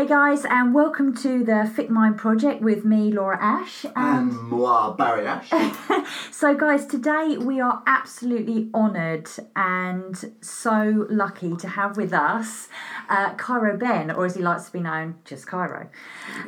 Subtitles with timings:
[0.00, 3.84] Hey guys, and welcome to the Fit Mind Project with me, Laura Ash.
[3.94, 5.50] And moi, Barry Ash.
[6.32, 12.68] So, guys, today we are absolutely honoured and so lucky to have with us
[13.10, 15.90] uh, Cairo Benn, or as he likes to be known, just Cairo.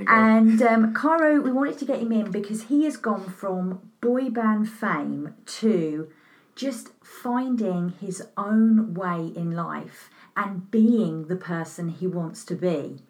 [0.07, 4.31] And um, Cairo, we wanted to get him in because he has gone from boy
[4.31, 6.09] band fame to
[6.57, 13.03] just finding his own way in life and being the person he wants to be.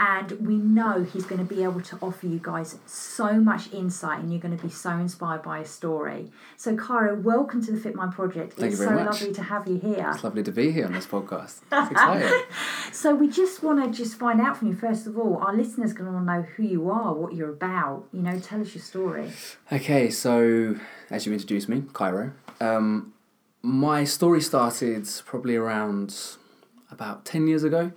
[0.00, 4.18] And we know he's going to be able to offer you guys so much insight
[4.18, 6.32] and you're going to be so inspired by his story.
[6.56, 8.54] So, Cairo, welcome to the Fit Mind Project.
[8.54, 9.20] Thank it's you very so much.
[9.20, 10.10] lovely to have you here.
[10.12, 11.60] It's lovely to be here on this podcast.
[11.72, 12.42] It's exciting.
[12.90, 15.92] So, we just want to just find out from you, first of all, our listeners
[15.92, 18.08] are going to want to know who you are, what you're about.
[18.12, 19.30] You know, tell us your story.
[19.70, 20.76] okay, so
[21.10, 22.32] as you introduced me, Cairo.
[22.60, 23.12] Um,
[23.62, 26.36] my story started probably around
[26.90, 27.92] about 10 years ago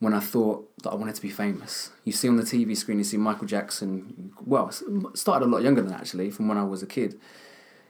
[0.00, 1.90] when I thought that I wanted to be famous.
[2.04, 4.32] You see on the TV screen, you see Michael Jackson.
[4.44, 4.72] Well,
[5.14, 7.18] started a lot younger than actually, from when I was a kid.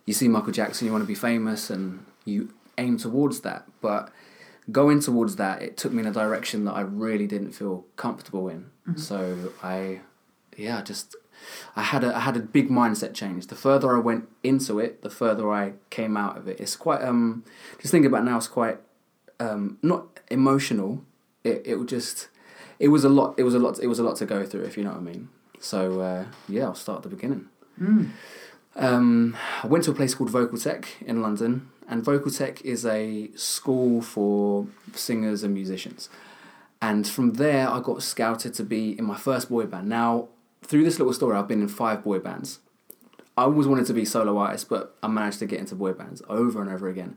[0.06, 3.66] You see Michael Jackson, you want to be famous, and you aim towards that.
[3.81, 4.11] But
[4.72, 8.48] going towards that, it took me in a direction that I really didn't feel comfortable
[8.48, 8.70] in.
[8.97, 10.00] So I,
[10.56, 11.14] yeah, just
[11.77, 13.47] I had a I had a big mindset change.
[13.47, 16.61] The further I went into it, the further I came out of it.
[16.61, 17.44] It's quite um
[17.81, 18.36] just thinking about now.
[18.36, 18.78] It's quite
[19.38, 21.05] um not emotional.
[21.44, 22.28] It it would just
[22.78, 23.34] it was a lot.
[23.38, 23.78] It was a lot.
[23.80, 24.64] It was a lot to go through.
[24.64, 25.28] If you know what I mean.
[25.60, 27.48] So uh, yeah, I'll start at the beginning.
[28.77, 32.86] Um, I went to a place called Vocal Tech in London, and Vocal Tech is
[32.86, 36.08] a school for singers and musicians.
[36.80, 39.88] And from there, I got scouted to be in my first boy band.
[39.88, 40.28] Now,
[40.62, 42.60] through this little story, I've been in five boy bands.
[43.36, 46.22] I always wanted to be solo artist, but I managed to get into boy bands
[46.28, 47.16] over and over again.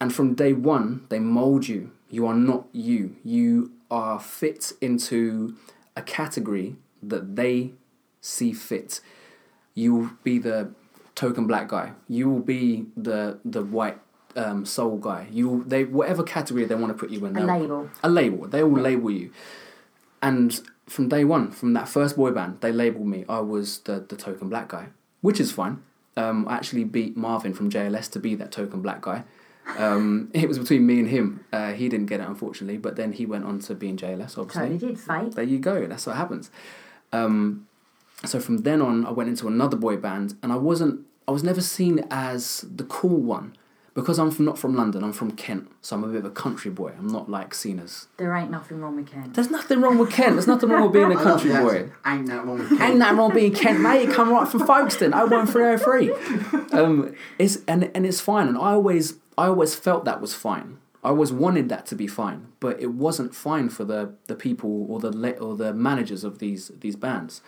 [0.00, 1.90] And from day one, they mold you.
[2.10, 3.16] You are not you.
[3.24, 5.56] You are fit into
[5.96, 7.72] a category that they
[8.20, 9.00] see fit.
[9.74, 10.70] You will be the
[11.14, 11.92] token black guy.
[12.08, 13.98] You will be the the white
[14.36, 15.26] um, soul guy.
[15.30, 17.36] You they whatever category they want to put you in.
[17.36, 17.90] A label.
[18.02, 18.46] A label.
[18.46, 19.32] They will label you.
[20.22, 23.24] And from day one, from that first boy band, they labelled me.
[23.28, 24.86] I was the the token black guy,
[25.20, 25.82] which is fine.
[26.16, 29.24] Um, I actually beat Marvin from JLS to be that token black guy.
[29.76, 31.44] Um, it was between me and him.
[31.52, 34.38] Uh, he didn't get it, unfortunately, but then he went on to be in JLS,
[34.38, 34.62] obviously.
[34.62, 35.32] Totally did, fate.
[35.32, 35.86] There you go.
[35.86, 36.50] That's what happens.
[37.12, 37.66] Um,
[38.24, 41.06] so from then on, I went into another boy band, and I wasn't.
[41.26, 43.54] I was never seen as the cool one
[43.98, 45.02] because I'm from, not from London.
[45.02, 46.92] I'm from Kent, so I'm a bit of a country boy.
[46.96, 48.06] I'm not like seen as.
[48.16, 49.32] There ain't nothing wrong with Ken.
[49.32, 50.34] There's nothing wrong with Kent.
[50.34, 51.90] There's nothing wrong with being a country boy.
[52.06, 52.80] Ain't that wrong with Kent.
[52.80, 54.06] Ain't that wrong being Kent, mate?
[54.06, 56.12] You come right from Folkestone, 01303.
[56.78, 58.46] Um, it's and and it's fine.
[58.46, 60.78] And I always I always felt that was fine.
[61.02, 64.86] I always wanted that to be fine, but it wasn't fine for the the people
[64.88, 67.40] or the le- or the managers of these these bands.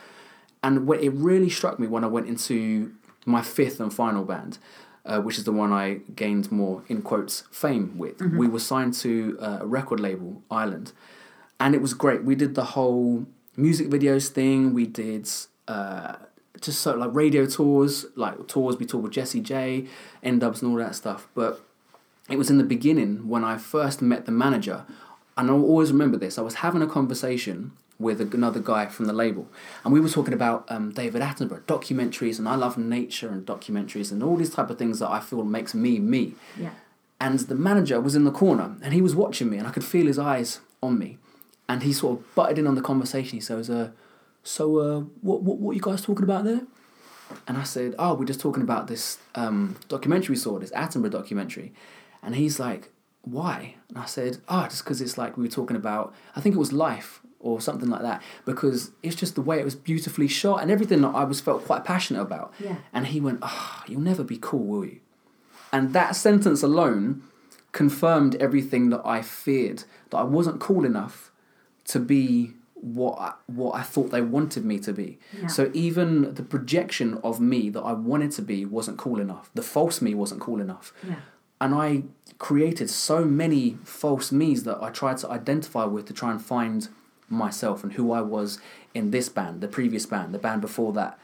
[0.65, 2.93] And when, it really struck me when I went into
[3.27, 4.59] my fifth and final band,
[5.05, 8.21] uh, which is the one I gained more in quotes fame with.
[8.21, 10.93] We were signed to uh, a record label, Island,
[11.59, 12.25] and it was great.
[12.25, 14.75] We did the whole music videos thing.
[14.75, 15.28] We did
[15.69, 16.16] uh,
[16.61, 18.78] just so like radio tours, like tours.
[18.78, 19.87] We toured with Jessie J,
[20.22, 21.28] N-Dubz, and all that stuff.
[21.34, 21.61] But
[22.28, 24.84] it was in the beginning when I first met the manager,
[25.37, 26.38] and I'll always remember this.
[26.38, 29.47] I was having a conversation with another guy from the label,
[29.84, 34.11] and we were talking about um, David Attenborough documentaries, and I love nature and documentaries
[34.11, 36.34] and all these type of things that I feel makes me me.
[36.59, 36.71] Yeah.
[37.21, 39.84] And the manager was in the corner, and he was watching me, and I could
[39.84, 41.19] feel his eyes on me,
[41.69, 43.37] and he sort of butted in on the conversation.
[43.37, 43.91] He says, uh,
[44.43, 46.62] "So, uh, what, what, what are you guys talking about there?"
[47.47, 51.11] And I said, "Oh, we're just talking about this um, documentary we saw, this Attenborough
[51.11, 51.75] documentary."
[52.22, 52.91] And he's like,
[53.21, 56.15] "Why?" And I said, "Oh, just because it's like we were talking about.
[56.34, 58.22] I think it was life or something like that.
[58.44, 61.64] Because it's just the way it was beautifully shot and everything that I was felt
[61.64, 62.76] quite passionate about." Yeah.
[62.92, 65.00] And he went, "Ah, you'll never be cool, will you?"
[65.72, 67.22] And that sentence alone
[67.72, 71.31] confirmed everything that I feared that I wasn't cool enough
[71.84, 75.19] to be what I, what I thought they wanted me to be.
[75.38, 75.46] Yeah.
[75.48, 79.50] So even the projection of me that I wanted to be wasn't cool enough.
[79.54, 80.93] The false me wasn't cool enough.
[81.06, 81.16] Yeah.
[81.60, 82.04] And I
[82.38, 86.88] created so many false me's that I tried to identify with to try and find
[87.31, 88.59] myself and who I was
[88.93, 91.19] in this band, the previous band, the band before that.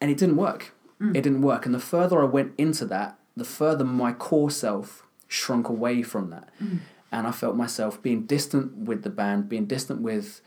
[0.00, 0.72] And it didn't work.
[1.00, 1.16] Mm.
[1.16, 1.66] It didn't work.
[1.66, 6.30] And the further I went into that, the further my core self shrunk away from
[6.30, 6.48] that.
[6.62, 6.80] Mm.
[7.10, 10.40] And I felt myself being distant with the band, being distant with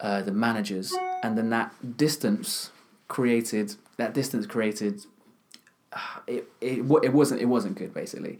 [0.00, 0.94] uh, the managers.
[1.22, 2.70] And then that distance
[3.08, 5.04] created, that distance created
[5.92, 8.38] uh, it, it, wa- it wasn't it wasn't good basically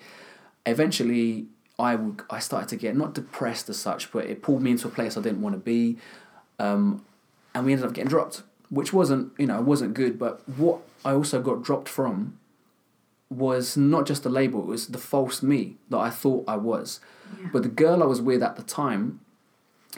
[0.66, 1.46] eventually
[1.78, 4.88] I would I started to get not depressed as such, but it pulled me into
[4.88, 5.98] a place I didn't want to be,
[6.58, 7.04] um,
[7.54, 10.18] and we ended up getting dropped, which wasn't you know wasn't good.
[10.18, 12.38] But what I also got dropped from
[13.30, 17.00] was not just the label; it was the false me that I thought I was.
[17.40, 17.48] Yeah.
[17.52, 19.20] But the girl I was with at the time,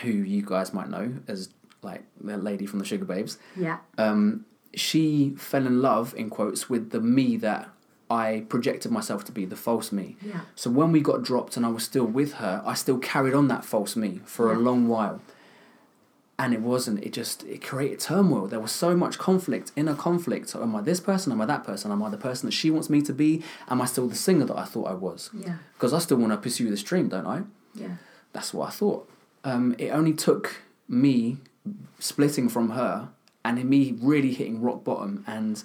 [0.02, 1.48] who you guys might know as
[1.82, 3.78] like the lady from the Sugababes, Yeah.
[3.96, 4.44] um,
[4.74, 7.70] she fell in love in quotes with the me that
[8.10, 10.16] I projected myself to be, the false me.
[10.20, 10.40] Yeah.
[10.56, 13.46] So when we got dropped and I was still with her, I still carried on
[13.48, 15.20] that false me for a long while.
[16.36, 18.48] And it wasn't, it just, it created turmoil.
[18.48, 20.56] There was so much conflict, inner conflict.
[20.56, 21.30] Am I this person?
[21.32, 21.92] Am I that person?
[21.92, 23.42] Am I the person that she wants me to be?
[23.68, 25.30] Am I still the singer that I thought I was?
[25.32, 25.56] Yeah.
[25.74, 27.42] Because I still want to pursue this dream, don't I?
[27.74, 27.96] Yeah.
[28.32, 29.08] That's what I thought.
[29.44, 31.36] Um, it only took me
[31.98, 33.10] splitting from her
[33.44, 35.62] and me really hitting rock bottom and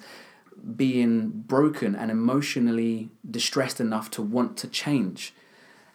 [0.76, 5.34] being broken and emotionally distressed enough to want to change.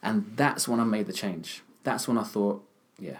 [0.04, 1.62] And that's when I made the change.
[1.84, 2.64] That's when I thought,
[3.00, 3.18] yeah,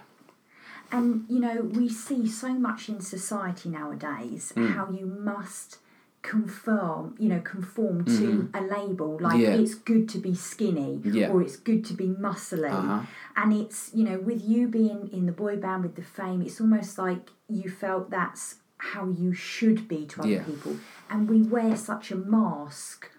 [0.90, 4.74] And you know, we see so much in society nowadays Mm.
[4.74, 5.78] how you must
[6.22, 9.18] conform, you know, conform to a label.
[9.20, 9.40] Like Mm-hmm.
[9.42, 9.62] Yeah.
[9.62, 11.30] it's good to be skinny Yeah.
[11.30, 12.70] or it's good to be muscly.
[12.70, 13.00] Uh-huh.
[13.36, 16.60] And it's, you know, with you being in the boy band with the fame, it's
[16.60, 18.56] almost like you felt that's
[18.92, 20.42] how you should be to other Yeah.
[20.42, 20.76] people.
[21.08, 23.10] And we wear such a mask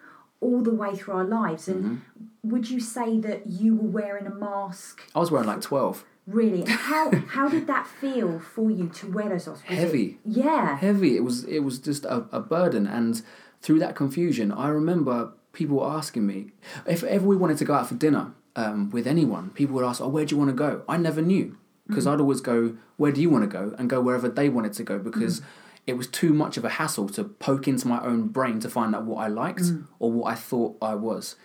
[0.41, 1.67] all the way through our lives.
[1.67, 2.49] And Mm-hmm.
[2.51, 6.03] would you say that you were wearing a mask I was wearing like 12.
[6.25, 9.63] Really, how how did that feel for you to wear those masks?
[9.69, 10.19] Was it- Heavy.
[10.25, 11.15] yeah, heavy.
[11.17, 13.21] It was it was just a, a burden, and
[13.61, 16.39] through that confusion, I remember people asking me
[16.87, 18.25] if ever we wanted to go out for dinner
[18.55, 19.49] um, with anyone.
[19.59, 21.57] People would ask, "Oh, where do you want to go?" I never knew
[21.87, 24.73] because I'd always go, "Where do you want to go?" and go wherever they wanted
[24.73, 25.41] to go because.
[25.85, 28.95] It was too much of a hassle to poke into my own brain to find
[28.95, 29.63] out what I liked
[29.99, 31.35] or what I thought I was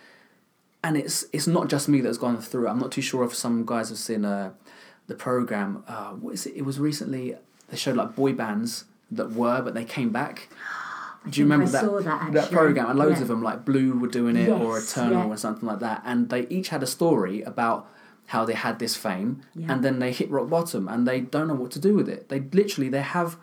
[0.81, 2.69] and it's it's not just me that's gone through it.
[2.69, 4.51] I'm not too sure if some guys have seen uh,
[5.07, 5.83] the program.
[5.89, 6.53] Uh, what is it?
[6.55, 7.35] It was recently
[7.67, 10.47] they showed like boy bands that were, but they came back.
[11.29, 11.99] Do you I remember that saw
[12.31, 12.89] that, program?
[12.91, 13.23] And loads Yeah.
[13.23, 15.33] of them like Blue were doing it or Yes, Eternal yeah.
[15.33, 17.89] or something like that, and they each had a story about
[18.33, 19.71] how they had this fame Yeah.
[19.73, 22.29] and then they hit rock bottom and they don't know what to do with it.
[22.29, 23.37] They literally they have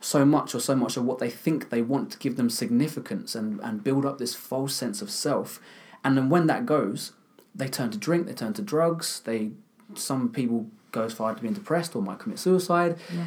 [0.00, 3.34] so much or so much of what they think they want to give them significance
[3.34, 5.58] and, and build up this false sense of self.
[6.04, 7.12] And then when that goes,
[7.54, 9.52] they turn to drink, they turn to drugs, they
[9.94, 13.24] some people go as far as being depressed or might commit suicide yeah,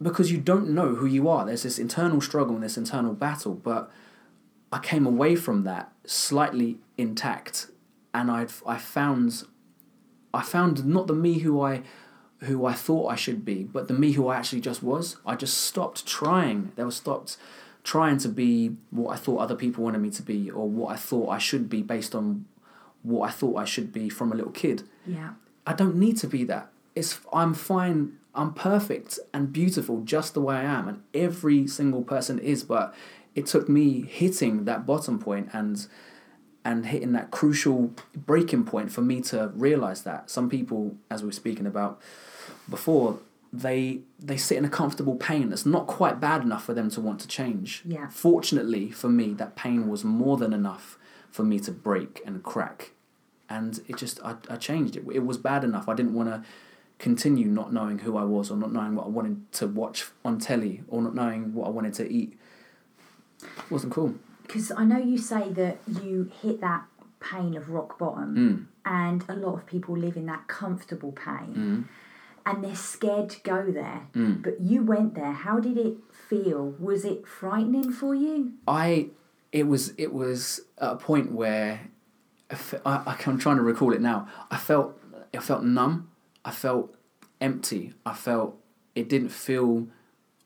[0.00, 1.44] because you don't know who you are.
[1.44, 3.90] There's this internal struggle and this internal battle, but
[4.72, 7.66] I came away from that slightly intact
[8.14, 9.44] and I I found
[10.34, 11.82] I found not the me who I
[12.40, 15.16] who I thought I should be, but the me who I actually just was.
[15.24, 16.72] I just stopped trying.
[16.74, 17.36] There was stopped
[17.84, 20.96] trying to be what I thought other people wanted me to be or what I
[20.96, 22.46] thought I should be based on
[23.02, 24.82] what I thought I should be from a little kid.
[25.06, 25.30] yeah,
[25.66, 26.68] I don't need to be that.
[26.94, 28.18] It's I'm fine.
[28.34, 32.64] I'm perfect and beautiful just the way I am, and every single person is.
[32.64, 32.94] But
[33.34, 35.86] it took me hitting that bottom point and
[36.64, 40.30] and hitting that crucial breaking point for me to realize that.
[40.30, 42.00] Some people, as we were speaking about
[42.70, 43.18] before,
[43.52, 47.00] they they sit in a comfortable pain that's not quite bad enough for them to
[47.00, 47.82] want to change.
[47.84, 48.08] Yeah.
[48.08, 50.98] Fortunately for me, that pain was more than enough
[51.30, 52.92] for me to break and crack.
[53.50, 54.96] And it just I, I changed.
[54.96, 55.88] It it was bad enough.
[55.88, 56.42] I didn't want to
[56.98, 60.38] continue not knowing who i was or not knowing what i wanted to watch on
[60.38, 62.38] telly or not knowing what i wanted to eat.
[63.42, 64.14] It wasn't cool
[64.52, 66.84] because I know you say that you hit that
[67.20, 68.66] pain of rock bottom, Mm.
[68.84, 71.84] and a lot of people live in that comfortable pain, Mm.
[72.46, 74.02] and they're scared to go there.
[74.14, 74.42] Mm.
[74.42, 75.32] But you went there.
[75.32, 75.96] How did it
[76.28, 76.74] feel?
[76.78, 78.52] Was it frightening for you?
[78.68, 79.10] i
[79.52, 81.80] it was it was at a point where
[82.50, 84.98] I, fe- I, I- i'm trying to recall it now i felt
[85.34, 86.08] i felt numb
[86.44, 86.94] i felt
[87.40, 88.58] empty i felt
[88.94, 89.88] it didn't feel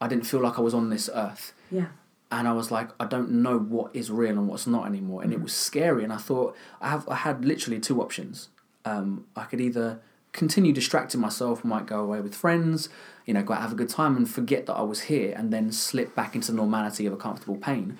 [0.00, 1.86] i didn't feel like i was on this earth Yeah,
[2.30, 5.32] and I was like, I don't know what is real and what's not anymore, and
[5.32, 6.02] it was scary.
[6.04, 8.48] And I thought I have I had literally two options.
[8.84, 10.00] Um, I could either
[10.32, 12.88] continue distracting myself, might go away with friends,
[13.24, 15.52] you know, go out have a good time and forget that I was here, and
[15.52, 17.96] then slip back into the normality of a comfortable pain,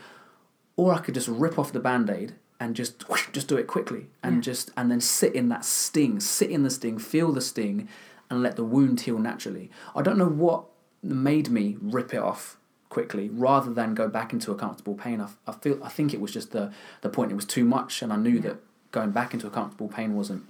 [0.77, 4.07] or I could just rip off the band aid and just just do it quickly
[4.23, 4.41] and Yeah.
[4.43, 7.89] just and then sit in that sting, sit in the sting, feel the sting,
[8.29, 9.71] and let the wound heal naturally.
[9.95, 10.65] I don't know what
[11.03, 12.59] made me rip it off
[12.97, 15.21] quickly rather than go back into a comfortable pain.
[15.21, 16.65] I, I feel I think it was just the
[17.03, 17.31] the point.
[17.31, 18.47] It was too much, and I knew Yeah.
[18.47, 18.57] that
[18.97, 20.45] going back into a comfortable pain wasn't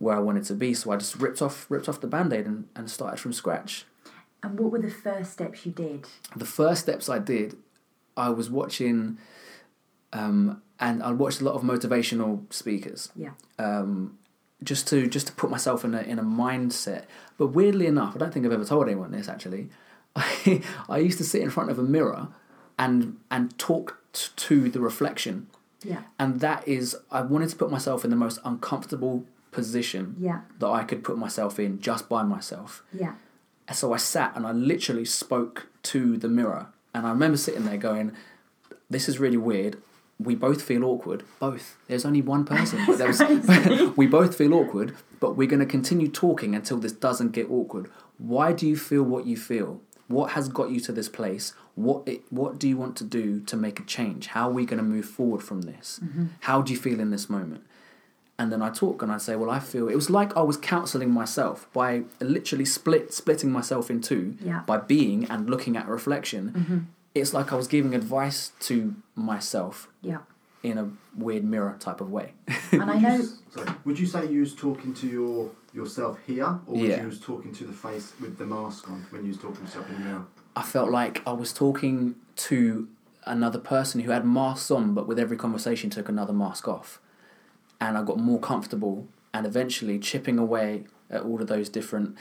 [0.00, 0.74] where I wanted to be.
[0.74, 3.72] So I just ripped off ripped off the band aid and, and started from scratch.
[4.42, 6.00] and what were the first steps you did?
[6.44, 7.48] The first steps I did,
[8.16, 9.18] I was watching,
[10.12, 13.10] um, and I watched a lot of motivational speakers.
[13.24, 13.34] Yeah,
[13.66, 14.18] Um,
[14.70, 17.04] just to just to put myself in a in a mindset.
[17.38, 19.64] But weirdly enough, I don't think I've ever told anyone this actually.
[20.18, 22.28] I I used to sit in front of a mirror
[22.78, 25.46] and and talk t- to the reflection,
[25.82, 26.02] Yeah.
[26.18, 30.40] and that is I wanted to put myself in the most uncomfortable position Yeah.
[30.60, 32.82] that I could put myself in just by myself.
[32.92, 33.14] Yeah.
[33.66, 36.66] And so I sat and I literally spoke to the mirror.
[36.94, 38.12] And I remember sitting there going,
[38.90, 39.76] This is really weird.
[40.18, 41.22] We both feel awkward.
[41.38, 41.76] Both.
[41.86, 42.78] There's only one person.
[42.86, 43.20] But there was,
[43.96, 47.90] we both feel awkward, but we're going to continue talking until this doesn't get awkward.
[48.18, 49.80] Why do you feel what you feel?
[50.08, 51.52] What has got you to this place?
[51.74, 54.28] What it, what do you want to do to make a change?
[54.28, 56.00] How are we going to move forward from this?
[56.40, 57.62] How do you feel in this moment?
[58.40, 60.56] and then I talk and I say, well, I feel it was like I was
[60.56, 64.60] counselling myself by literally split splitting myself in two Yeah.
[64.64, 66.52] by being and looking at a reflection.
[66.52, 66.78] Mm-hmm.
[67.16, 70.18] It's like I was giving advice to myself Yeah.
[70.62, 72.34] in a weird mirror type of way.
[72.70, 73.14] And I Would you know.
[73.18, 77.00] s- sorry, would you say you was talking to your yourself here, or Yeah.
[77.02, 79.62] you was talking to the face with the mask on when you was talking to
[79.62, 80.24] yourself in the mirror?
[80.56, 82.16] I felt like I was talking
[82.48, 82.88] to
[83.24, 87.00] another person who had masks on, but with every conversation took another mask off.
[87.80, 92.16] And I got more comfortable, and eventually chipping away at all of those different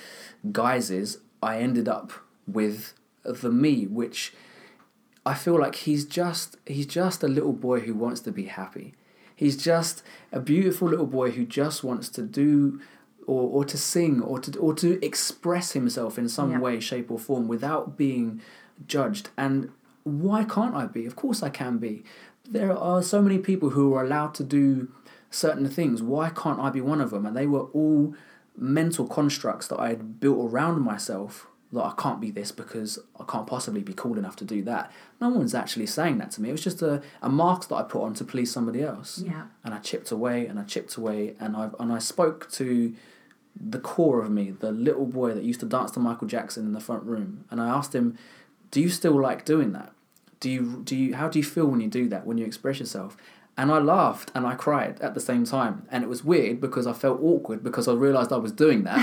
[0.51, 2.11] guises, I ended up
[2.47, 4.33] with the me, which
[5.25, 8.93] I feel like he's just he's just a little boy who wants to be happy.
[9.35, 12.79] He's just a beautiful little boy who just wants to do
[13.27, 16.59] or, or to sing or to or to express himself in some Yeah.
[16.59, 18.41] way, shape or form without being
[18.87, 19.29] judged.
[19.37, 19.69] And
[20.03, 21.05] why can't I be?
[21.05, 22.03] Of course I can be.
[22.49, 24.89] There are so many people who are allowed to do
[25.29, 26.01] certain things.
[26.01, 27.25] Why can't I be one of them?
[27.25, 28.15] And they were all
[28.55, 33.25] mental constructs that I had built around myself that I can't be this because I
[33.25, 34.89] can't possibly be cool enough to do that.
[35.19, 36.47] No one's actually saying that to me.
[36.49, 39.21] It was just a, a mask that I put on to please somebody else.
[39.25, 39.47] Yeah.
[39.65, 42.93] And I chipped away and I chipped away and I and I spoke to
[43.59, 46.73] the core of me, the little boy that used to dance to Michael Jackson in
[46.73, 47.45] the front room.
[47.49, 48.17] And I asked him,
[48.71, 49.91] "Do you still like doing that?
[50.39, 52.25] Do you do you how do you feel when you do that?
[52.25, 53.17] When you express yourself?"
[53.59, 55.87] And I laughed and I cried at the same time.
[55.89, 58.99] And it was weird because I felt awkward because I realized I was doing that.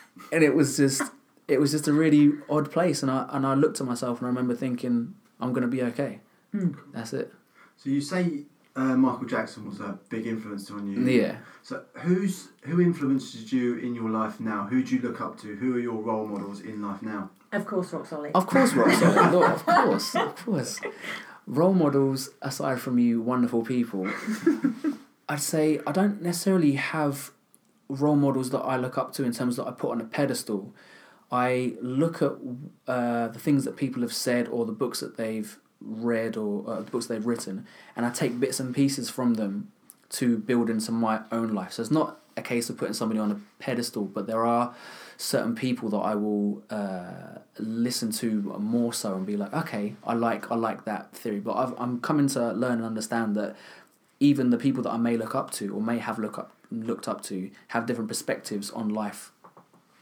[0.32, 1.02] and it was just
[1.46, 4.26] it was just a really odd place and I and I looked at myself and
[4.26, 6.20] I remember thinking I'm going to be okay.
[6.50, 6.72] Hmm.
[6.92, 7.32] That's it.
[7.76, 11.00] So you say uh, Michael Jackson was a big influence on you.
[11.04, 11.36] Yeah.
[11.62, 14.64] So who's who influences you in your life now?
[14.64, 15.54] Who do you look up to?
[15.56, 17.30] Who are your role models in life now?
[17.52, 18.32] Of course, Rock Solid.
[18.34, 19.32] Of course, Rock Solid.
[19.32, 20.80] No, of course, of course.
[21.46, 24.08] Role models, aside from you, wonderful people,
[25.28, 27.32] I'd say I don't necessarily have
[27.88, 30.74] role models that I look up to in terms that I put on a pedestal.
[31.30, 32.32] I look at
[32.86, 36.80] uh, the things that people have said or the books that they've read or uh,
[36.82, 39.72] books they've written, and I take bits and pieces from them
[40.10, 41.72] to build into my own life.
[41.72, 44.74] So it's not a case of putting somebody on a pedestal, but there are
[45.16, 50.14] certain people that I will uh, listen to more so and be like, okay, I
[50.14, 51.40] like I like that theory.
[51.40, 53.56] But I've, I'm coming to learn and understand that
[54.20, 57.06] even the people that I may look up to or may have look up looked
[57.06, 59.30] up to have different perspectives on life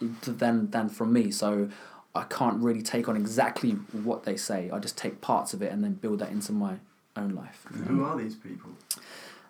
[0.01, 1.31] than than from me.
[1.31, 1.69] So
[2.15, 4.71] I can't really take on exactly what they say.
[4.71, 6.77] I just take parts of it and then build that into my
[7.17, 7.67] own life.
[7.73, 8.71] And who are these people?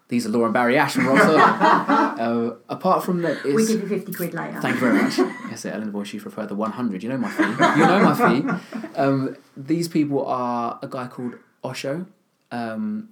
[0.09, 1.39] These are Lauren Barry Ash and Rob Sawyer.
[1.39, 4.61] uh, apart from that, we it's, give you 50 quid later.
[4.61, 5.19] Thank you very much.
[5.51, 7.03] Yes, Ellen Boy, she preferred the 100.
[7.03, 7.45] You know my fee.
[7.45, 8.89] You know my fee.
[8.97, 12.07] Um, these people are a guy called Osho.
[12.51, 13.11] Um,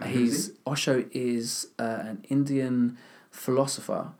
[0.00, 2.98] And who's he's Osho is uh, an Indian
[3.30, 4.12] philosopher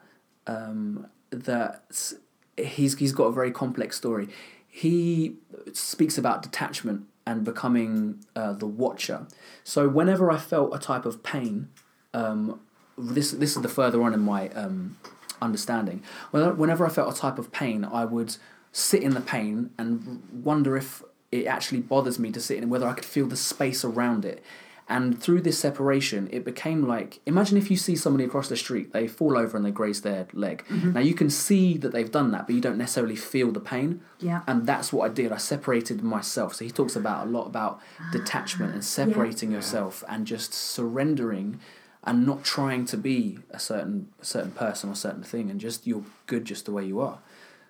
[0.49, 2.13] um, that
[2.57, 4.29] he's he's got a very complex story.
[4.69, 5.37] He
[5.73, 9.27] speaks about detachment and becoming uh, the watcher.
[9.65, 11.69] So whenever I felt a type of pain,
[12.15, 12.61] um,
[12.97, 14.97] this this is the further on in my um,
[15.43, 16.03] understanding.
[16.31, 18.37] Whenever I felt a type of pain, I would
[18.73, 22.87] sit in the pain and wonder if it actually bothers me to sit in, whether
[22.87, 24.43] I could feel the space around it.
[24.91, 28.93] And through this separation, it became like imagine if you see somebody across the street,
[28.93, 30.65] they fall over and they graze their leg.
[30.71, 30.93] Mm-hmm.
[30.93, 34.01] Now you can see that they've done that, but you don't necessarily feel the pain.
[34.19, 34.41] Yeah.
[34.47, 35.31] And that's what I did.
[35.31, 36.55] I separated myself.
[36.55, 41.61] So he talks about a lot about ah, detachment and separating yourself and just surrendering
[42.05, 45.87] and not trying to be a certain a certain person or certain thing and just
[45.87, 47.19] you're good just the way you are.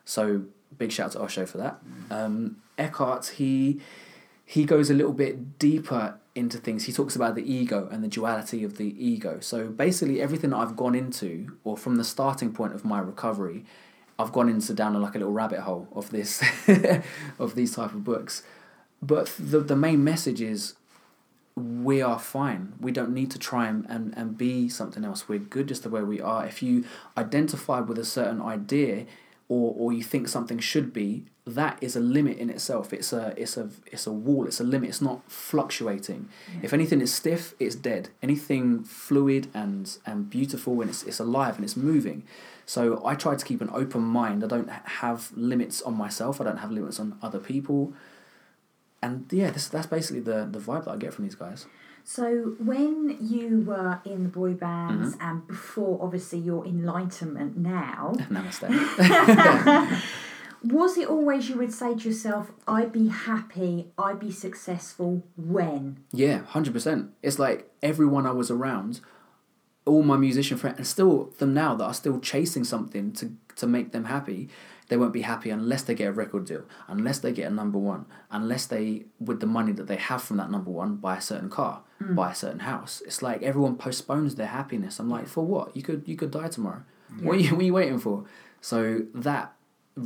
[0.04, 0.42] So
[0.76, 1.80] big shout out to Osho for that.
[1.84, 2.12] Mm.
[2.12, 3.80] Um, Eckhart, he
[4.44, 6.85] he goes a little bit deeper into things.
[6.85, 9.38] He talks about the ego and the duality of the ego.
[9.40, 13.64] So basically, everything that I've gone into, or from the starting point of my recovery,
[14.18, 16.42] I've gone into down like a little rabbit hole of this,
[17.38, 18.42] of these type of books.
[19.00, 20.75] But the the main message is,
[21.59, 22.75] we are fine.
[22.80, 25.28] We don't need to try and, and, and be something else.
[25.28, 26.47] We're good just the way we are.
[26.47, 26.85] If you
[27.16, 29.07] identify with a certain idea
[29.49, 31.25] or, or you think something should be,
[31.55, 32.93] that is a limit in itself.
[32.93, 34.47] It's a it's a it's a wall.
[34.47, 34.88] It's a limit.
[34.90, 36.28] It's not fluctuating.
[36.62, 38.09] If anything is stiff, it's dead.
[38.23, 42.23] Anything fluid and and beautiful and it's it's alive and it's moving.
[42.67, 44.45] So I try to keep an open mind.
[44.45, 44.69] I don't
[45.02, 46.40] have limits on myself.
[46.40, 47.93] I don't have limits on other people.
[49.02, 51.67] And yeah, this that's basically the the vibe that I get from these guys.
[52.05, 55.28] So when you were in the boy bands Mm-hmm.
[55.28, 58.64] and before obviously your enlightenment now, Namaste.
[60.62, 66.04] was it always you would say to yourself, I'd be happy, I'd be successful when?
[66.12, 67.10] Yeah, hundred percent.
[67.22, 69.00] It's like everyone I was around,
[69.84, 73.66] all my musician friends, and still them now that are still chasing something to to
[73.66, 74.48] make them happy.
[74.88, 77.78] They won't be happy unless they get a record deal, unless they get a number
[77.78, 81.20] one, unless they, with the money that they have from that number one, buy a
[81.20, 82.14] certain car, mm.
[82.14, 83.02] buy a certain house.
[83.04, 84.98] It's like everyone postpones their happiness.
[84.98, 85.76] I'm like, for what?
[85.76, 86.84] You could you could die tomorrow.
[87.20, 88.24] What are you what are you waiting for?
[88.60, 89.52] So that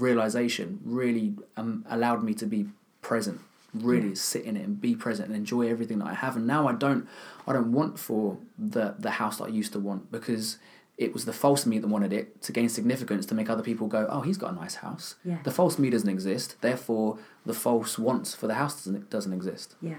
[0.00, 2.66] realization really um, allowed me to be
[3.02, 3.40] present
[3.74, 4.14] really Yeah.
[4.14, 6.72] sit in it and be present and enjoy everything that I have and now I
[6.72, 7.08] don't
[7.46, 10.58] I don't want for the the house that I used to want because
[10.98, 13.86] it was the false me that wanted it to gain significance to make other people
[13.88, 15.38] go oh he's got a nice house Yeah.
[15.42, 19.74] the false me doesn't exist therefore the false wants for the house doesn't doesn't exist
[19.80, 19.96] Yeah.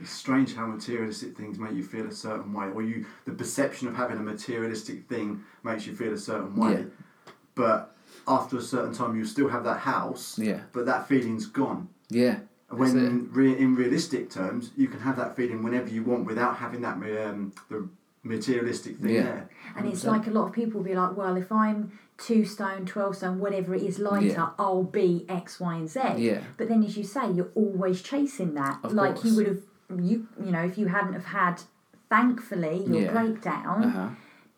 [0.00, 3.88] It's strange how materialistic things make you feel a certain way, or you the perception
[3.88, 6.72] of having a materialistic thing makes you feel a certain way.
[6.72, 7.32] Yeah.
[7.54, 7.95] But
[8.28, 11.88] after a certain time, you still have that house, yeah but that feeling's gone.
[12.08, 12.38] yeah
[12.70, 12.94] That's it.
[12.94, 16.80] When re- in realistic terms, you can have that feeling whenever you want without having
[16.82, 17.88] that um, the
[18.24, 19.22] materialistic thing Yeah.
[19.22, 19.48] there.
[19.76, 20.06] And it's 100%.
[20.14, 23.74] like a lot of people be like, well, if I'm two stone, 12 stone, whatever
[23.74, 24.48] it is lighter, Yeah.
[24.58, 26.00] I'll be X, Y, and Z.
[26.18, 28.80] yeah But then, as you say, you're always chasing that.
[28.82, 29.24] Of like course.
[29.26, 29.62] you would have,
[30.10, 31.62] you you know, if you hadn't have had,
[32.08, 33.12] thankfully, your Yeah.
[33.12, 34.08] breakdown, uh-huh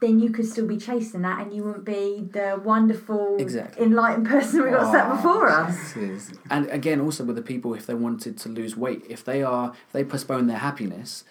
[0.01, 3.85] then you could still be chasing that, and you wouldn't be the wonderful, Exactly.
[3.85, 5.93] enlightened person we got sat Oh, before us.
[5.93, 9.25] this is- And again, also with the people, if they wanted to lose weight, if
[9.25, 11.25] they are, if they postpone their happiness,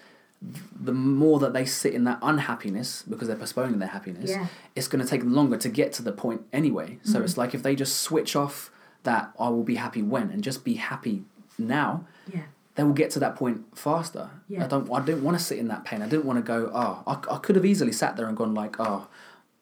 [0.79, 4.47] the more that they sit in that unhappiness because they're postponing their happiness, Yeah.
[4.75, 6.99] it's going to take them longer to get to the point anyway.
[7.03, 7.23] So mm-hmm.
[7.23, 8.69] it's like if they just switch off
[9.03, 11.23] that I will be happy when and just be happy
[11.57, 12.41] now, Yeah.
[12.77, 14.29] They will get to that point faster.
[14.47, 14.63] Yeah.
[14.63, 14.89] I don't.
[14.91, 16.01] I didn't want to sit in that pain.
[16.01, 16.71] I didn't want to go.
[16.73, 19.07] Oh, I, I could have easily sat there and gone like, oh,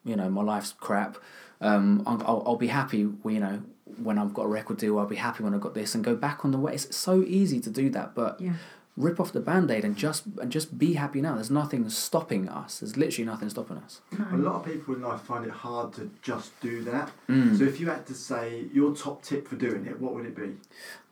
[0.04, 1.16] you know, my life's crap.
[1.60, 2.98] Um, I'll, I'll, I'll be happy.
[2.98, 3.62] You know,
[4.02, 6.14] when I've got a record deal, I'll be happy when I've got this, and go
[6.14, 6.74] back on the way.
[6.74, 8.52] It's so easy to do that, but Yeah.
[8.98, 11.34] rip off the band-aid and just and just be happy now.
[11.36, 12.80] There's nothing stopping us.
[12.80, 14.00] There's literally nothing stopping us.
[14.32, 17.10] A lot of people in life find it hard to just do that.
[17.28, 17.56] Mm.
[17.58, 20.36] So if you had to say your top tip for doing it, what would it
[20.36, 20.56] be?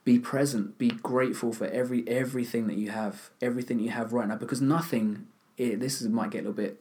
[0.04, 4.36] Be present be grateful for every everything that you have everything you have right now
[4.36, 6.80] because nothing it, this is, might get a little bit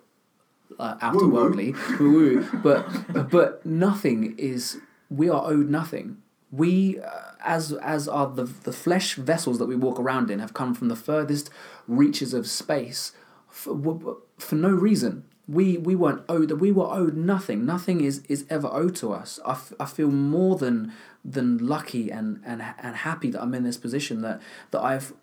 [0.79, 4.77] uh, afterworldly woo-woo, but but nothing is
[5.09, 6.17] we are owed nothing.
[6.51, 7.09] We uh,
[7.43, 10.87] as as are the the flesh vessels that we walk around in have come from
[10.87, 11.49] the furthest
[11.87, 13.11] reaches of space
[13.49, 17.65] for, for no reason we we weren't owed that we were owed nothing.
[17.65, 19.39] Nothing is is ever owed to us.
[19.45, 20.93] I, f- I feel more than
[21.25, 25.13] than lucky and and and happy that I'm in this position that that I've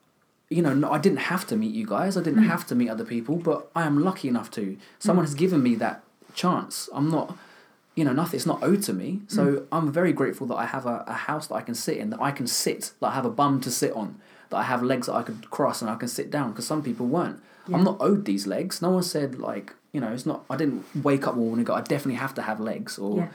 [0.51, 2.17] you know no, I didn't have to meet you guys.
[2.17, 2.49] I didn't hmm.
[2.51, 4.77] have to meet other people but I am lucky enough to.
[4.99, 5.39] Someone has hmm.
[5.39, 6.03] given me that
[6.35, 6.89] chance.
[6.93, 7.37] I'm not
[7.95, 9.23] you know nothing it's not owed to me.
[9.27, 9.65] So hmm.
[9.73, 12.21] I'm very grateful that I have a, a house that I can sit in that
[12.21, 15.07] I can sit that I have a bum to sit on that I have legs
[15.07, 17.41] that I could cross and I can sit down because some people weren't.
[17.67, 17.77] Yeah.
[17.77, 18.83] I'm not owed these legs.
[18.83, 21.67] No one said like you know it's not I didn't wake up one morning and
[21.67, 23.29] go I definitely have to have legs or Yeah.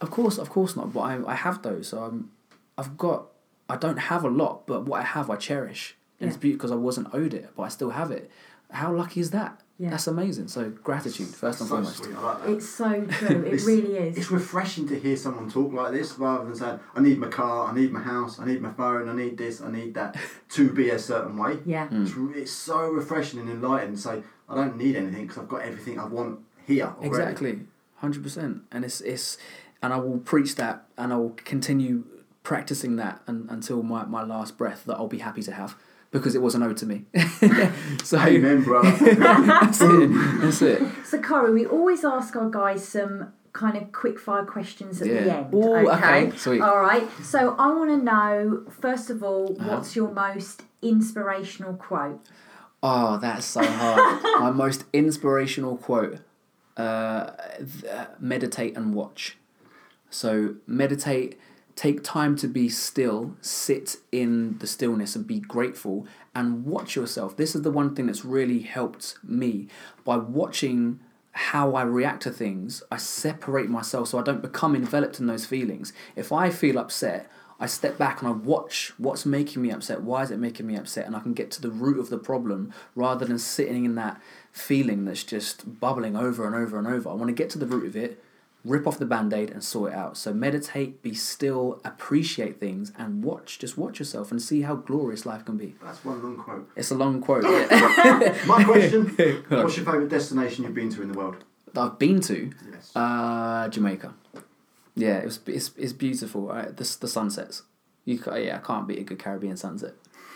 [0.00, 2.30] of course of course not but I, I have those so I'm,
[2.78, 3.26] I've got
[3.68, 6.40] I don't have a lot but what I have I cherish and it's Yeah.
[6.42, 8.30] beautiful because I wasn't owed it but I still have it
[8.70, 9.90] how lucky is that Yeah.
[9.90, 12.16] that's amazing so gratitude first and so foremost sweet.
[12.16, 12.50] I like that.
[12.50, 13.44] It's so true.
[13.46, 14.16] It really is.
[14.16, 17.68] It's refreshing to hear someone talk like this rather than saying, I need my car,
[17.68, 20.16] I need my house, I need my phone, I need this, I need that
[20.50, 21.58] to be a certain way.
[21.66, 21.88] Yeah.
[21.88, 22.02] Mm.
[22.04, 25.62] It's, it's so refreshing and enlightening to say, I don't need anything because I've got
[25.62, 26.86] everything I want here.
[26.86, 27.06] Already.
[27.08, 27.60] Exactly,
[27.96, 29.36] hundred percent, and it's it's,
[29.82, 32.04] and I will preach that, and I will continue
[32.42, 35.76] practicing that un, until my, my last breath that I'll be happy to have
[36.18, 37.04] because it wasn't owed to me.
[38.04, 38.90] so Amen, brother.
[39.14, 40.10] that's it.
[40.40, 40.82] That's it.
[41.04, 45.32] So, Cairo, we always ask our guys some kind of quick fire questions at the
[45.34, 45.54] end.
[45.54, 46.26] Ooh, okay?
[46.26, 46.60] okay, sweet.
[46.60, 47.06] All right.
[47.22, 49.76] So, I want to know, first of all, Uh-huh.
[49.76, 52.20] what's your most inspirational quote?
[52.82, 54.22] Oh, that's so hard.
[54.40, 56.18] my most inspirational quote:
[56.76, 59.38] uh, th- uh, "Meditate and watch."
[60.10, 61.38] So meditate
[61.76, 67.36] take time to be still, sit in the stillness and be grateful and watch yourself.
[67.36, 69.68] This is the one thing that's really helped me
[70.02, 70.98] by watching
[71.32, 72.82] how I react to things.
[72.90, 75.92] I separate myself so I don't become enveloped in those feelings.
[76.16, 80.02] If I feel upset, I step back and I watch what's making me upset.
[80.02, 81.06] Why is it making me upset?
[81.06, 84.20] And I can get to the root of the problem rather than sitting in that
[84.50, 87.10] feeling that's just bubbling over and over and over.
[87.10, 88.22] I want to get to the root of it,
[88.72, 93.22] rip off the band-aid and sort it out so meditate be still appreciate things and
[93.22, 96.68] watch just watch yourself and see how glorious life can be That's one long quote.
[96.76, 97.44] it's a long quote.
[98.46, 99.06] My question:
[99.48, 101.36] What's your favourite destination you've been to in the world?
[101.74, 102.90] that i've been to Yes.
[102.96, 104.14] uh jamaica
[104.94, 107.62] yeah it was it's, it's beautiful uh, the, the sunsets
[108.06, 109.92] you yeah i can't beat a good caribbean sunset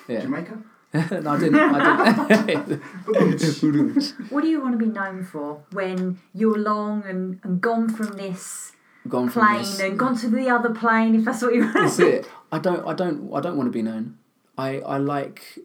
[0.08, 0.58] yeah Jamaica.
[0.94, 2.82] no i didn't i didn't
[4.30, 8.16] What do you want to be known for when you're long and, and gone from
[8.16, 8.72] this
[9.08, 11.74] gone from plane this- and gone to the other plane, if that's what you want
[11.74, 12.28] That's it.
[12.52, 12.86] I don't.
[12.86, 13.32] I don't.
[13.32, 14.18] I don't want to be known.
[14.58, 14.80] I.
[14.80, 15.58] I like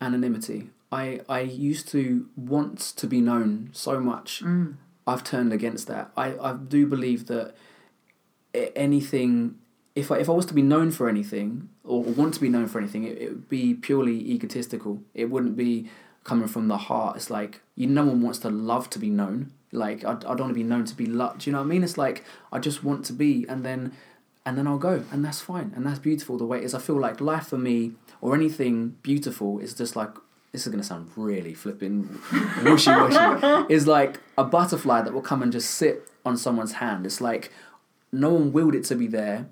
[0.00, 0.70] anonymity.
[0.90, 1.20] I.
[1.28, 4.42] I used to want to be known so much.
[4.42, 4.76] Mm.
[5.06, 6.10] I've turned against that.
[6.16, 6.36] I.
[6.38, 7.54] I do believe that
[8.54, 9.56] anything.
[9.94, 12.68] If I, if I was to be known for anything or want to be known
[12.68, 15.02] for anything, it, it would be purely egotistical.
[15.14, 15.90] It wouldn't be
[16.24, 17.16] coming from the heart.
[17.16, 17.86] It's like you.
[17.86, 19.52] No one wants to love to be known.
[19.72, 21.40] Like I, I don't want to be known to be loved.
[21.40, 21.84] Do you know what I mean?
[21.84, 23.92] It's like I just want to be, and then
[24.46, 26.74] and then I'll go, and that's fine, and that's beautiful the way it is.
[26.74, 30.10] I feel like life for me, or anything beautiful, is just like
[30.52, 32.18] this is gonna sound really flipping
[32.64, 33.72] wishy washy.
[33.72, 37.06] is like a butterfly that will come and just sit on someone's hand.
[37.06, 37.52] It's like
[38.12, 39.46] no one willed it to be there,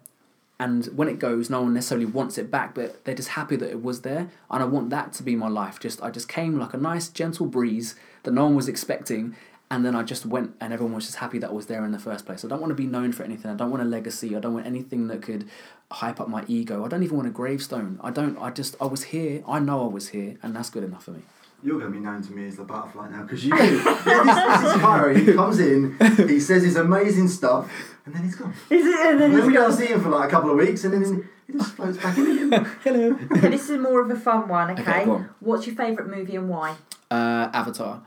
[0.61, 3.71] and when it goes, no one necessarily wants it back, but they're just happy that
[3.71, 5.79] it was there, and I want that to be my life.
[5.79, 7.95] Just I just came like a nice gentle breeze
[8.25, 9.37] that no one was expecting,
[9.71, 11.93] and then I just went, and everyone was just happy that I was there in
[11.93, 12.45] the first place.
[12.45, 13.51] I don't want to be known for anything.
[13.51, 14.35] I don't want a legacy.
[14.35, 15.49] I don't want anything that could
[15.93, 16.85] hype up my ego.
[16.85, 18.01] I don't even want a gravestone.
[18.03, 18.37] I don't.
[18.39, 19.45] I just I was here.
[19.47, 21.23] I know I was here, and that's good enough for me.
[21.63, 23.57] You're going to be known to me as the butterfly now because you.
[23.57, 25.27] this, this is.
[25.27, 25.97] He comes in,
[26.29, 27.69] he says his amazing stuff,
[28.09, 28.55] and then he's gone.
[28.71, 28.95] Is it?
[28.95, 30.57] And then, and then then we it's don't see him for like a couple of
[30.57, 32.65] weeks, and then he just floats back in again.
[32.85, 33.19] Hello.
[33.33, 34.71] okay, this is more of a fun one.
[34.71, 34.83] Okay.
[34.83, 35.31] Okay, go on.
[35.41, 36.77] What's your favourite movie and why?
[37.11, 38.03] uh, Avatar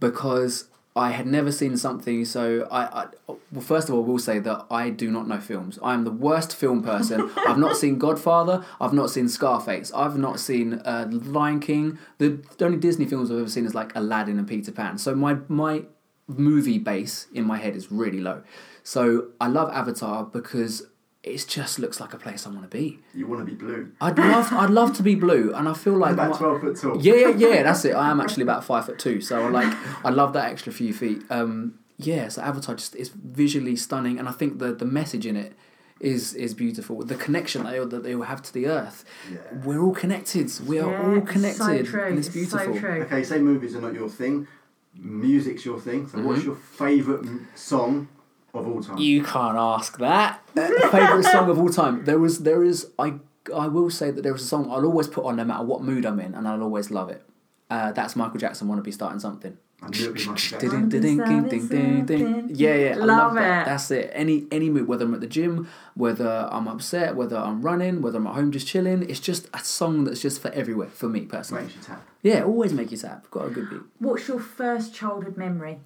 [0.00, 3.06] because I had never seen something so I, I
[3.52, 5.78] well first of all I will say that I do not know films.
[5.82, 7.30] I am the worst film person.
[7.46, 11.98] I've not seen Godfather, I've not seen Scarface, I've not seen uh, Lion King.
[12.18, 14.98] The, the only Disney films I've ever seen is like Aladdin and Peter Pan.
[14.98, 15.84] So my my
[16.26, 18.42] movie base in my head is really low.
[18.92, 20.86] So I love Avatar because
[21.22, 23.00] it just looks like a place I want to be.
[23.12, 23.92] You want to be blue.
[24.00, 26.76] I'd love I'd love to be blue and I feel like About my- 12 foot
[26.80, 26.96] tall.
[27.02, 27.62] yeah, yeah, yeah.
[27.64, 27.94] That's it.
[27.94, 29.70] I am actually about five foot two, so I like
[30.06, 31.22] I love that extra few feet.
[31.28, 35.36] Um, yeah, so Avatar just is visually stunning, and I think the the message in
[35.36, 35.52] it
[36.00, 37.02] is is beautiful.
[37.04, 39.04] The connection that they that they will have to the earth.
[39.30, 39.38] Yeah.
[39.66, 40.50] We're all connected.
[40.66, 42.04] We are Yeah, all it's connected, So true.
[42.08, 42.72] and it's beautiful.
[42.74, 43.02] So true.
[43.02, 44.46] Okay, say movies are not your thing,
[44.94, 46.08] music's your thing.
[46.08, 46.46] So, what's Mhm.
[46.46, 48.08] your favourite m- song
[48.54, 48.98] of all time?
[48.98, 50.40] You can't ask that.
[50.54, 52.04] Favorite song of all time.
[52.04, 53.14] There was there is I
[53.54, 55.82] I will say that there is a song I'll always put on no matter what
[55.82, 57.22] mood I'm in, and I'll always love it.
[57.70, 58.66] Uh, that's Michael Jackson.
[58.68, 59.56] Want to be starting something.
[59.80, 60.88] I knew it was Michael Jackson.
[60.88, 62.50] Ding, ding, ding, ding, ding, ding.
[62.52, 63.62] Yeah, yeah, I Love love that.
[63.62, 63.64] it.
[63.66, 64.10] That's it.
[64.12, 68.18] Any any mood, whether I'm at the gym, whether I'm upset, whether I'm running, whether
[68.18, 71.20] I'm at home just chilling, it's just a song that's just for everywhere for me
[71.26, 71.64] personally.
[71.64, 72.06] Makes you tap.
[72.22, 73.30] Yeah, always make you tap.
[73.30, 73.80] Got a good beat.
[73.98, 75.78] What's your first childhood memory?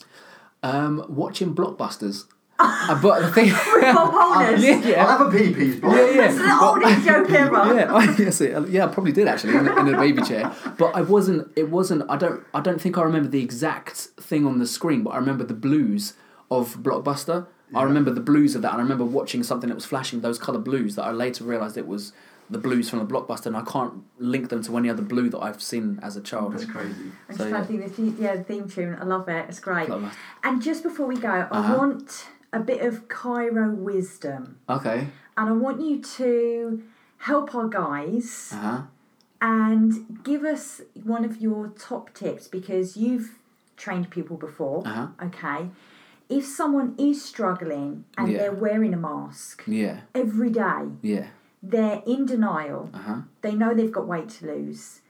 [0.63, 2.25] Um, watching blockbusters.
[2.65, 3.51] Uh, but the thing,
[3.95, 4.63] Bob Holness.
[4.65, 5.05] yeah, yeah.
[5.07, 5.95] I'll have a pee pees, boy.
[5.95, 6.29] Yeah, yeah.
[6.29, 7.53] It's the oldest joke ever.
[7.75, 10.55] yeah, I, yes, it, yeah, I probably did actually in, a- in a baby chair.
[10.79, 11.51] But I wasn't.
[11.57, 12.09] It wasn't.
[12.11, 12.45] I don't.
[12.55, 15.55] I don't think I remember the exact thing on the screen, but I remember the
[15.55, 16.15] blues
[16.51, 17.47] of Blockbuster.
[17.75, 18.73] I remember the blues of that.
[18.73, 21.79] and I remember watching something that was flashing those color blues that I later realized
[21.79, 22.13] it was
[22.51, 25.39] the blues from the Blockbuster, and I can't link them to any other blue that
[25.39, 26.53] I've seen as a child.
[26.53, 26.93] That's crazy.
[27.31, 27.83] I'm So, just trying to think.
[27.85, 28.99] The theme, yeah, the theme tune.
[29.01, 29.47] I love it.
[29.49, 29.89] It's great.
[29.89, 30.13] Blockbuster.
[30.45, 31.77] And just before we go, I Uh-huh.
[31.79, 35.09] want a bit of Cairo wisdom, Okay.
[35.37, 36.83] and I want you to
[37.19, 38.83] help our guys Uh huh.
[39.41, 43.39] and give us one of your top tips because you've
[43.77, 44.83] trained people before.
[44.87, 45.07] Uh huh.
[45.27, 45.71] Okay.
[46.29, 48.39] If someone is struggling and Yeah.
[48.39, 50.01] they're wearing a mask Yeah.
[50.15, 51.29] every day, Yeah.
[51.63, 53.17] they're in denial, Uh huh.
[53.43, 55.01] they know they've got weight to lose,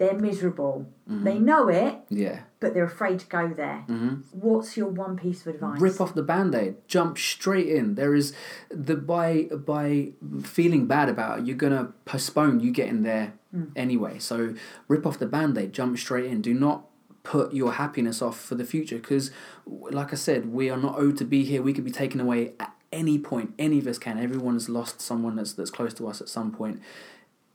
[0.00, 1.24] they're miserable, Mm-hmm.
[1.24, 2.40] they know it, Yeah.
[2.60, 3.84] but they're afraid to go there.
[3.88, 4.14] Mm-hmm.
[4.30, 5.80] What's your one piece of advice?
[5.80, 8.32] rip off the band-aid jump straight in there is
[8.70, 10.10] the by by
[10.44, 13.32] feeling bad about it you're gonna postpone you getting there
[13.74, 14.54] anyway so
[14.86, 16.86] rip off the band-aid jump straight in do not
[17.24, 19.30] put your happiness off for the future because
[19.66, 22.52] like i said we are not owed to be here we could be taken away
[22.60, 23.54] at any point.
[23.56, 24.18] Any of us can.
[24.18, 26.80] Everyone's lost someone that's that's close to us at some point,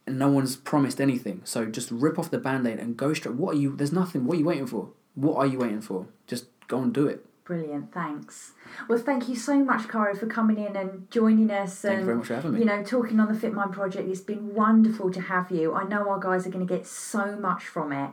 [0.08, 1.42] and no one's promised anything.
[1.44, 3.36] So just rip off the band-aid and go straight.
[3.36, 3.76] What are you?
[3.76, 4.26] There's nothing.
[4.26, 4.90] What are you waiting for?
[5.16, 6.08] What are you waiting for?
[6.28, 7.26] Just go and do it.
[7.46, 8.54] Brilliant, thanks.
[8.90, 11.80] Well, thank you so much, Cairo, for coming in and joining us.
[11.80, 12.60] Thank and, you very much for having me.
[12.60, 14.10] You know, talking on the Fit Mind project.
[14.10, 15.76] It's been wonderful to have you.
[15.76, 18.10] I know our guys are going to get so much from it.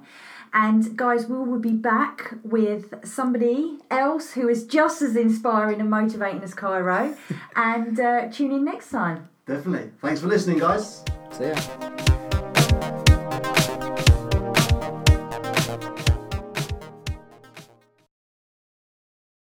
[0.52, 5.88] And guys, we will be back with somebody else who is just as inspiring and
[5.88, 7.16] motivating as Cairo.
[7.56, 9.30] and uh, tune in next time.
[9.46, 9.92] Definitely.
[10.02, 11.02] Thanks for listening, guys.
[11.36, 12.11] 谁呀